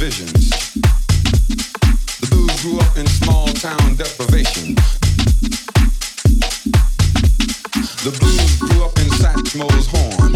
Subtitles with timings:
[0.00, 0.48] visions.
[2.20, 4.74] The blues grew up in small town deprivation.
[8.00, 10.32] The blues grew up in Satchmo's horn,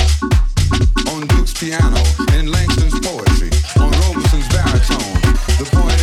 [1.16, 1.96] on Duke's piano,
[2.36, 3.48] in Langston's poetry,
[3.80, 5.32] on Robeson's baritone.
[5.56, 5.93] The point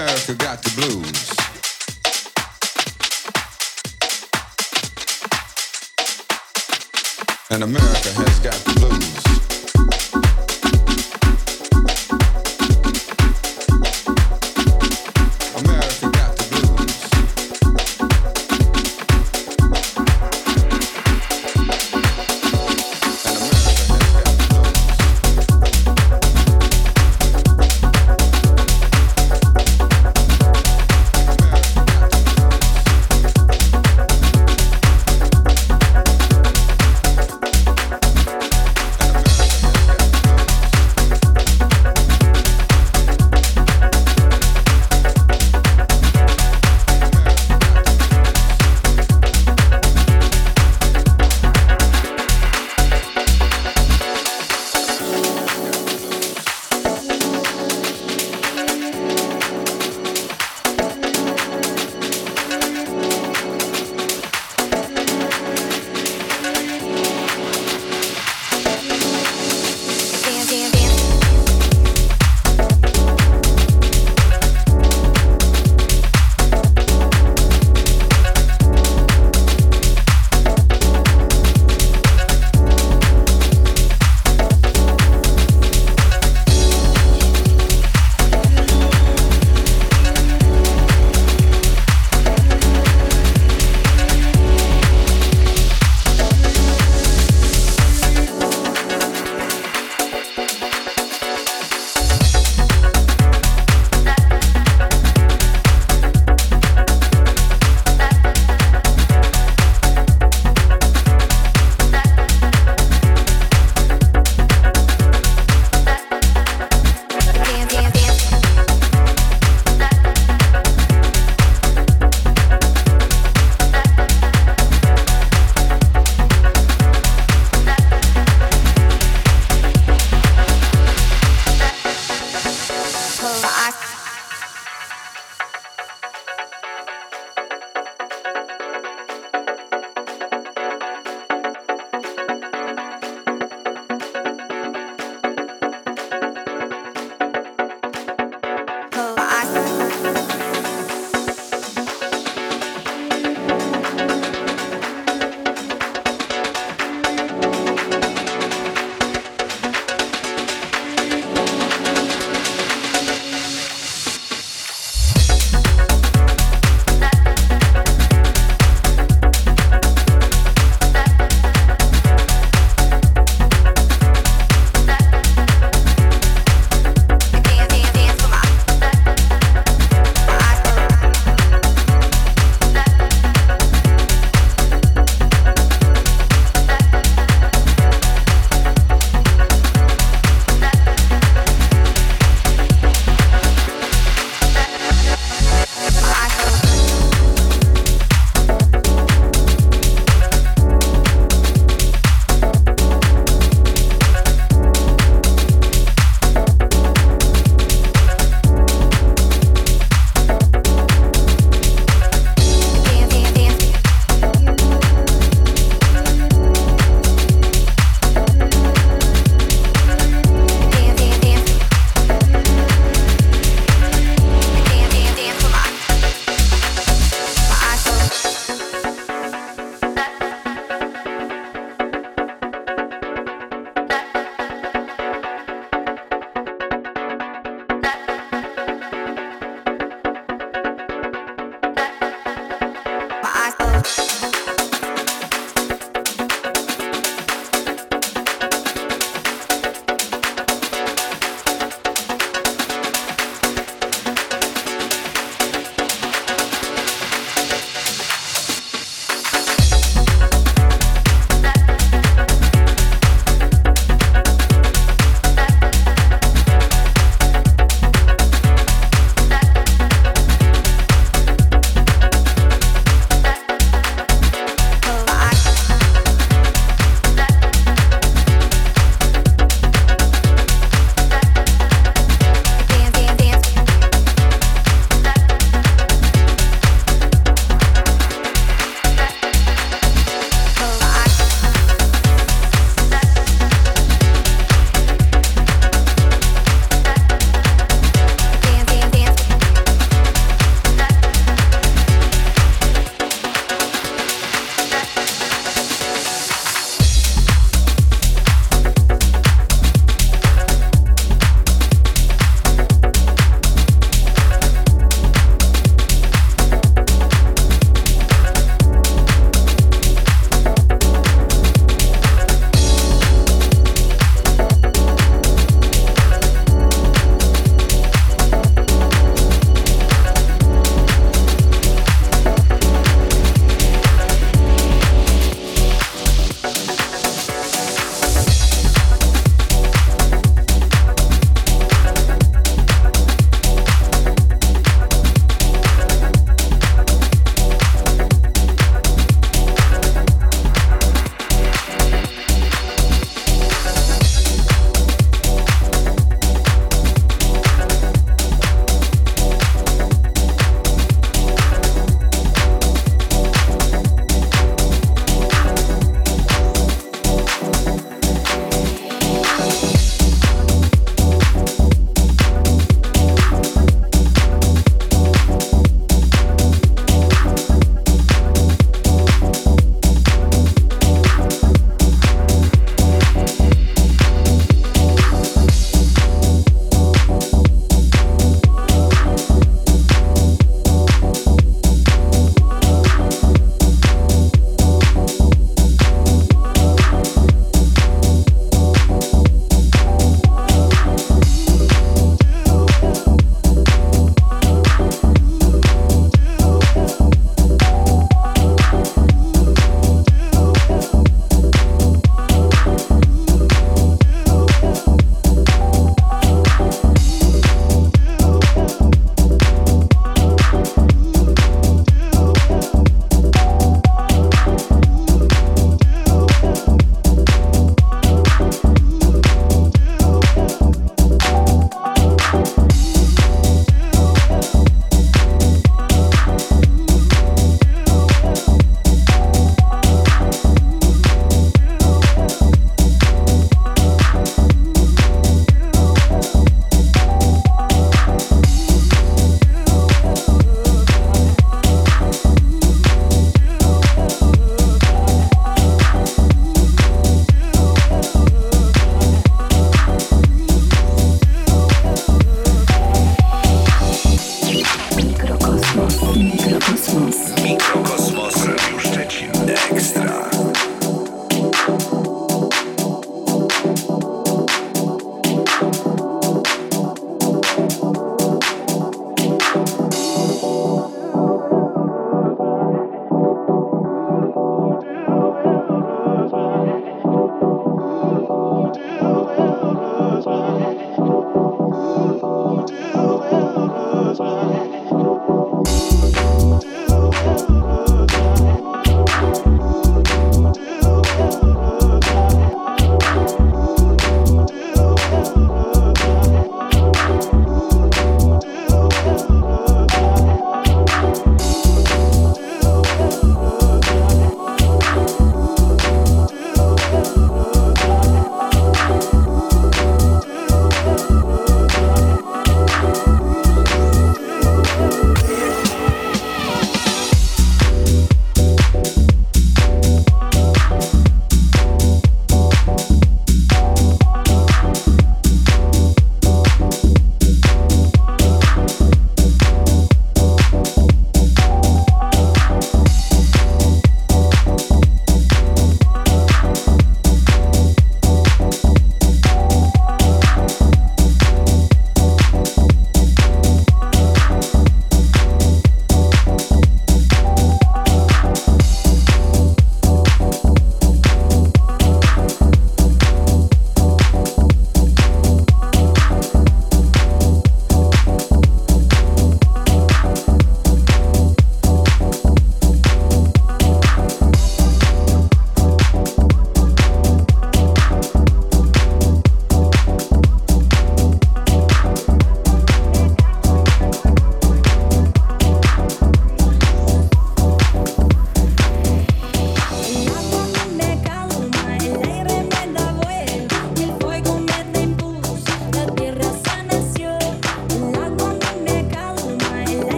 [0.00, 1.28] America got the blues.
[7.50, 9.49] And America has got the blues.